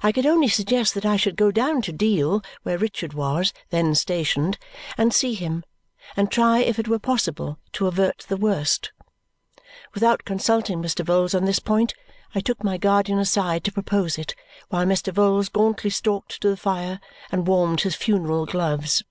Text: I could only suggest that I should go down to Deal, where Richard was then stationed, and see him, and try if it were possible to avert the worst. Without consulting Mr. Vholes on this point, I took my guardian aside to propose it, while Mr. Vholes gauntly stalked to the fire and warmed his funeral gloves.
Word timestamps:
I 0.00 0.12
could 0.12 0.26
only 0.26 0.46
suggest 0.46 0.94
that 0.94 1.04
I 1.04 1.16
should 1.16 1.34
go 1.34 1.50
down 1.50 1.82
to 1.82 1.90
Deal, 1.90 2.40
where 2.62 2.78
Richard 2.78 3.14
was 3.14 3.52
then 3.70 3.96
stationed, 3.96 4.58
and 4.96 5.12
see 5.12 5.34
him, 5.34 5.64
and 6.16 6.30
try 6.30 6.60
if 6.60 6.78
it 6.78 6.86
were 6.86 7.00
possible 7.00 7.58
to 7.72 7.88
avert 7.88 8.26
the 8.28 8.36
worst. 8.36 8.92
Without 9.92 10.24
consulting 10.24 10.80
Mr. 10.80 11.04
Vholes 11.04 11.34
on 11.34 11.46
this 11.46 11.58
point, 11.58 11.94
I 12.32 12.38
took 12.38 12.62
my 12.62 12.76
guardian 12.78 13.18
aside 13.18 13.64
to 13.64 13.72
propose 13.72 14.18
it, 14.18 14.36
while 14.68 14.86
Mr. 14.86 15.12
Vholes 15.12 15.48
gauntly 15.50 15.90
stalked 15.90 16.40
to 16.42 16.48
the 16.48 16.56
fire 16.56 17.00
and 17.32 17.48
warmed 17.48 17.80
his 17.80 17.96
funeral 17.96 18.46
gloves. 18.46 19.02